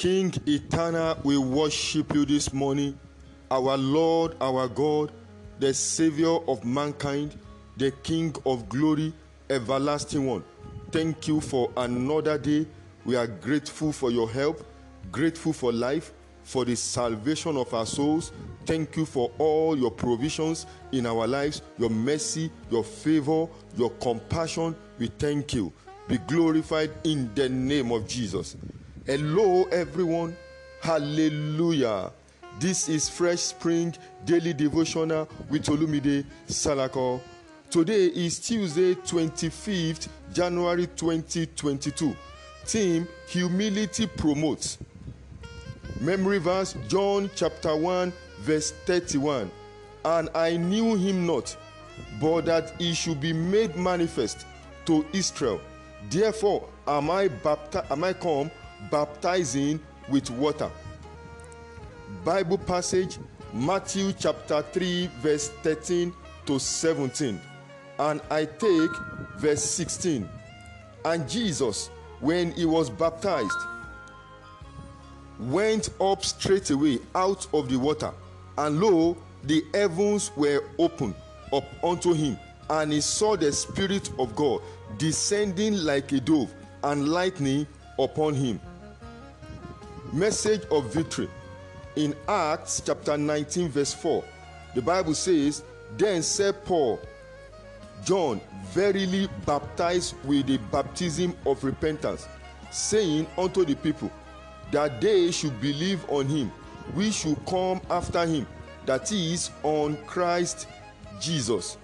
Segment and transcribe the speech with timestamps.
[0.00, 2.98] King eternal, we worship you this morning,
[3.50, 5.12] our Lord, our God,
[5.58, 7.38] the Savior of mankind,
[7.76, 9.12] the King of glory,
[9.50, 10.42] everlasting one.
[10.90, 12.66] Thank you for another day.
[13.04, 14.64] We are grateful for your help,
[15.12, 16.14] grateful for life,
[16.44, 18.32] for the salvation of our souls.
[18.64, 24.74] Thank you for all your provisions in our lives, your mercy, your favor, your compassion.
[24.98, 25.70] We thank you.
[26.08, 28.56] Be glorified in the name of Jesus.
[29.10, 30.36] Hello, everyone.
[30.82, 32.12] Hallelujah.
[32.60, 33.92] This is Fresh Spring
[34.24, 37.20] Daily Devotional with Olumide Salako.
[37.70, 42.14] Today is Tuesday, 25th January 2022.
[42.66, 44.78] Theme Humility Promotes.
[46.00, 49.50] Memory verse John chapter 1, verse 31.
[50.04, 51.56] And I knew him not,
[52.20, 54.46] but that he should be made manifest
[54.86, 55.60] to Israel.
[56.08, 58.52] Therefore am I bapti- am I come
[58.90, 60.70] baptizing with water.
[62.24, 63.18] Bible passage
[63.52, 66.12] Matthew chapter 3 verse 13
[66.46, 67.40] to 17.
[67.98, 68.90] And I take
[69.38, 70.28] verse 16.
[71.04, 73.56] And Jesus when he was baptized
[75.38, 78.12] went up straightway out of the water
[78.58, 81.14] and lo the heavens were opened
[81.52, 84.60] up unto him and he saw the spirit of god
[84.98, 86.52] descending like a dove
[86.84, 87.66] and lightning
[87.98, 88.60] upon him
[90.12, 91.28] message of victory.
[91.96, 94.24] In acts chapter 19 verse 4
[94.76, 95.64] the bible says
[95.98, 97.00] then said paul
[98.04, 102.28] john verily baptized with the baptism of repentance
[102.70, 104.10] saying unto the people
[104.70, 106.52] that they should believe on him
[106.94, 108.46] we should come after him
[108.86, 110.68] that is on christ
[111.20, 111.76] jesus.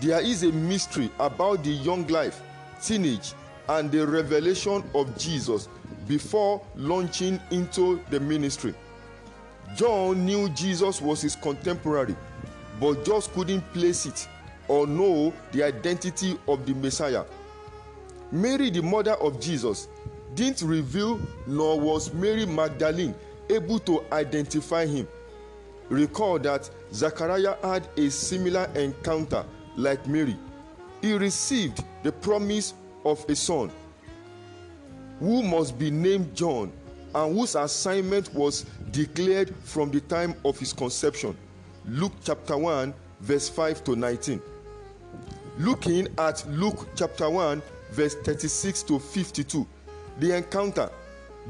[0.00, 2.42] There is a mystery about the young life
[2.82, 3.34] teenage
[3.68, 5.68] and the revelation of jesus
[6.06, 8.74] before launching into the ministry
[9.76, 12.16] john knew jesus was his contemporary
[12.80, 14.28] but just couldn't place it
[14.68, 17.24] or know the identity of the messiah
[18.32, 19.88] mary the mother of jesus
[20.34, 23.14] didn't reveal nor was Mary Magdalene
[23.50, 25.06] able to identify him.
[25.88, 29.44] Recall that Zachariah had a similar encounter
[29.76, 30.36] like Mary.
[31.02, 33.70] He received the promise of a son
[35.20, 36.72] who must be named John
[37.14, 41.36] and whose assignment was declared from the time of his conception.
[41.86, 44.42] Luke chapter 1, verse 5 to 19.
[45.58, 49.66] Looking at Luke chapter 1, verse 36 to 52
[50.18, 50.90] the encounter,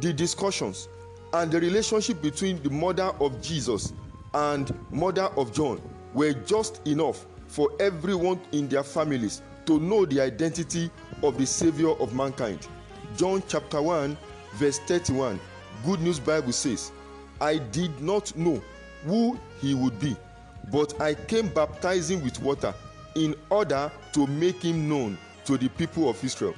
[0.01, 0.89] the discussions,
[1.33, 3.93] and the relationship between the mother of Jesus
[4.33, 5.81] and mother of John
[6.15, 10.91] were just enough for everyone in their families to know the identity
[11.23, 12.67] of the Savior of mankind.
[13.17, 14.17] John chapter 1,
[14.55, 15.39] verse 31,
[15.85, 16.91] Good News Bible says,
[17.41, 18.61] I did not know
[19.05, 20.17] who he would be,
[20.73, 22.75] but I came baptizing with water
[23.15, 26.55] in order to make him known to the people of Israel.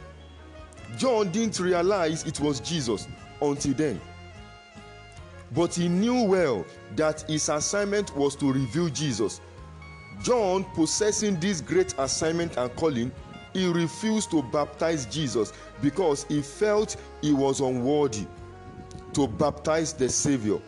[0.97, 3.07] John didn't realize it was Jesus
[3.43, 4.01] until then.
[5.55, 6.65] But he knew well
[6.97, 9.41] that his assignment was to reveal Jesus.
[10.23, 13.13] John, possessing this great assignment and calling,
[13.57, 18.27] he refused to baptize Jesus because he felt he was unworthy
[19.15, 20.59] to baptize the Savior.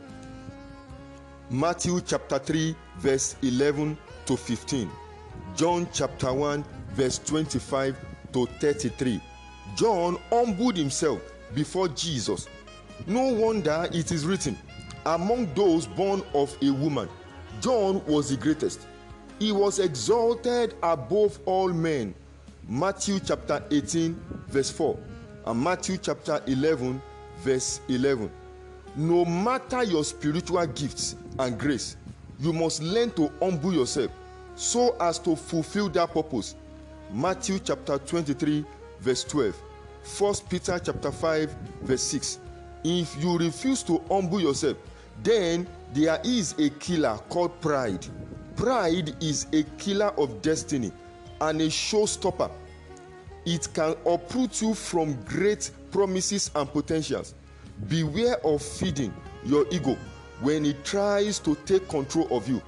[1.51, 4.91] Matthew chapter 3, verse 11 to 15.
[5.55, 7.97] John chapter 1, verse 25
[8.33, 9.21] to 33.
[9.77, 11.21] John humbled himself
[11.55, 12.49] before Jesus.
[13.07, 14.57] No wonder it is written,
[15.05, 17.09] Among those born of a woman,
[17.61, 18.87] John was the greatest.
[19.39, 22.15] He was exalted above all men.
[22.71, 24.15] Matthew chapter 18,
[24.49, 24.99] verse 4,
[25.47, 27.01] and Matthew chapter 11,
[27.39, 28.31] verse 11.
[28.95, 31.97] No matter your spiritual gifts and grace,
[32.39, 34.11] you must learn to humble yourself
[34.55, 36.57] so as to fulfill that purpose.
[37.11, 38.67] Matthew chapter 23,
[39.01, 39.57] verse 12.
[40.03, 42.39] First Peter chapter 5 verse 6.
[42.85, 44.77] If you refuse to humble yourself,
[45.23, 48.07] then there is a killer called pride.
[48.57, 50.93] Pride is a killer of destiny
[51.41, 52.51] and a showstopper.
[53.51, 57.33] It can uproot you from great promises and potentials.
[57.89, 59.11] Beware of feeding
[59.43, 59.97] your ego
[60.43, 62.61] when it tries to take control of you.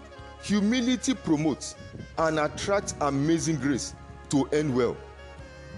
[0.43, 1.75] Humility promotes
[2.17, 3.95] and attracts amazing grace
[4.31, 4.97] to end well.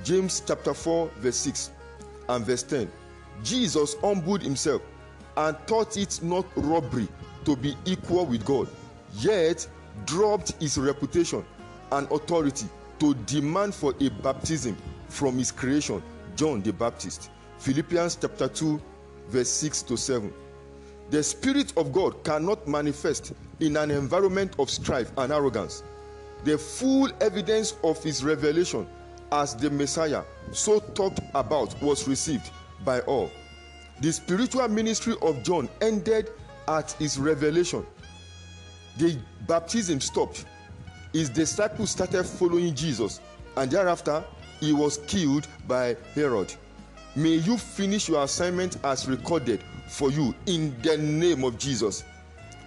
[0.05, 1.73] James chapter 4, verse 6
[2.29, 2.89] and verse 10.
[3.43, 4.83] Jesus humbled himself
[5.37, 7.09] and thought it not robbery
[7.45, 8.69] to be equal with God,
[9.15, 9.67] yet
[10.07, 11.45] dropped his reputation
[11.91, 12.67] and authority
[13.01, 14.77] to demand for a baptism
[15.13, 16.03] from his creation,
[16.35, 17.31] John the Baptist.
[17.59, 18.81] Philippians chapter 2,
[19.29, 20.33] verse 6 to 7.
[21.11, 25.83] The Spirit of God cannot manifest in an environment of strife and arrogance.
[26.45, 28.87] The full evidence of his revelation
[29.31, 30.23] as the Messiah,
[30.53, 32.51] so talked about, was received
[32.85, 33.31] by all.
[34.01, 36.31] The spiritual ministry of John ended
[36.69, 37.87] at his revelation.
[38.99, 40.47] The baptism stopped.
[41.13, 43.21] His disciples started following Jesus,
[43.57, 44.25] and thereafter,
[44.63, 46.55] he was killed by Herod.
[47.17, 52.05] May you finish your assignment as recorded for you in the name of Jesus.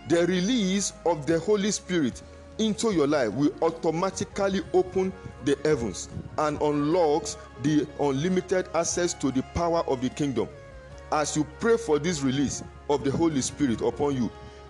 [0.09, 2.21] The release of the Holy Spirit
[2.59, 5.13] into your life will automatically open
[5.45, 10.49] the heavens and unlocks the unlimited access to the power of the kingdom.
[11.13, 14.29] As you pray for this release of the Holy Spirit upon you,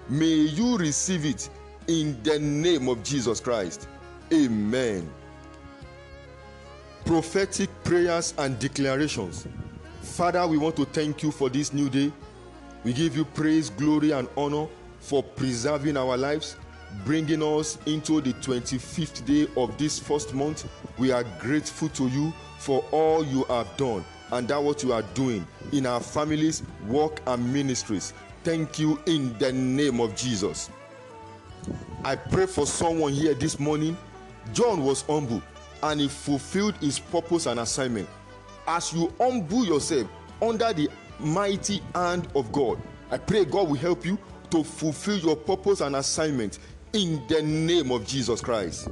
[0.10, 1.50] may you receive it
[1.88, 3.88] in the name of Jesus Christ.
[4.31, 5.10] Amen.
[7.06, 9.48] Prophetic prayers and declarations.
[10.02, 12.12] Father, we want to thank you for this new day.
[12.84, 14.68] We give you praise, glory, and honor
[15.02, 16.57] for preserving our lives,
[17.06, 20.68] bringing us into the 25th day of this first month.
[20.98, 25.04] We are grateful to you for all you have done and that what you are
[25.13, 28.13] doing in our families, work, and ministries.
[28.44, 30.72] Thank you in the name of Jesus.
[32.04, 33.96] I pray for someone here this morning.
[34.54, 35.44] John was humble
[35.83, 38.10] and he fulfilled his purpose and assignment.
[38.68, 40.07] As you humble yourself
[40.42, 40.89] under the
[41.19, 42.81] mighty hand of God,
[43.12, 44.18] I pray God will help you
[44.51, 46.60] to fulfill your purpose and assignment
[46.94, 48.89] in the name of Jesus Christ.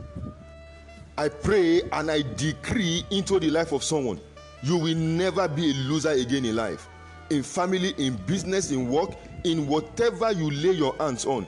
[1.18, 4.20] I pray and I decree into the life of someone
[4.64, 6.88] you will never be a loser again in life,
[7.30, 9.12] in family, in business, in work,
[9.44, 11.46] in whatever you lay your hands on,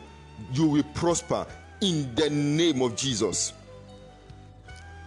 [0.52, 1.48] you will prosper
[1.81, 3.54] in the name of Jesus.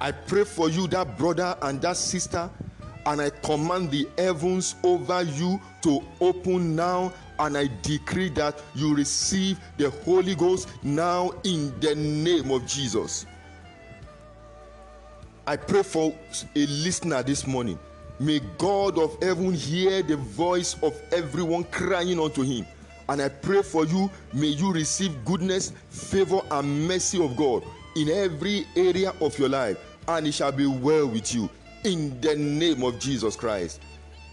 [0.00, 2.48] I pray for you, that brother and that sister,
[3.06, 7.12] and I command the heavens over you to open now.
[7.40, 13.26] And I decree that you receive the Holy Ghost now in the name of Jesus.
[15.46, 16.12] I pray for
[16.54, 17.78] a listener this morning.
[18.20, 22.66] May God of heaven hear the voice of everyone crying unto him.
[23.08, 27.62] And I pray for you, may you receive goodness, favor, and mercy of God
[27.96, 29.78] in every area of your life,
[30.08, 31.48] and it shall be well with you
[31.84, 33.80] in the name of Jesus Christ.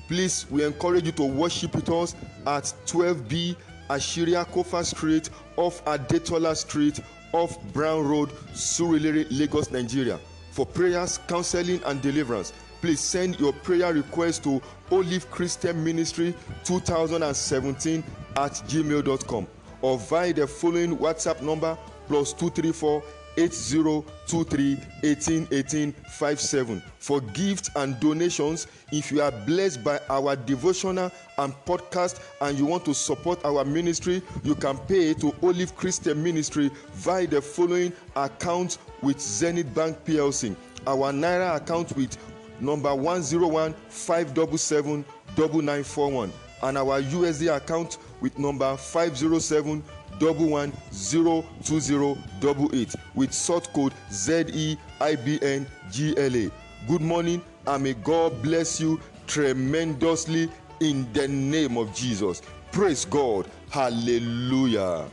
[0.07, 2.15] Please, we encourage you to worship with us
[2.47, 3.55] at 12B
[3.89, 6.99] Ashiria Kofa Street off Adetola Street
[7.33, 10.19] off Brown Road, Surulere, Lagos, Nigeria.
[10.51, 14.61] For prayers, counseling, and deliverance, please send your prayer request to
[14.91, 16.33] Olive Christian Ministry
[16.63, 18.03] 2017
[18.37, 19.47] at gmail.com
[19.81, 21.77] or via the following WhatsApp number
[22.07, 23.03] plus 234
[23.37, 28.67] 8023 1818 57 for gifts and donations.
[28.91, 33.65] If you are blessed by our devotional and podcast and you want to support our
[33.65, 39.97] ministry you can pay to olive christian ministry via the following account with zenith bank
[40.05, 40.55] plc
[40.87, 42.17] our naira account with
[42.59, 45.05] number 101 577
[45.37, 46.31] 9941
[46.63, 49.83] and our usd account with number 507
[50.19, 56.51] double one zero two zero double eight with sort code ZEIBN GLA.
[56.87, 62.41] Good morning and may God bless you tremendously in the name of Jesus.
[62.71, 63.47] Praise God.
[63.69, 65.05] Hallelujah.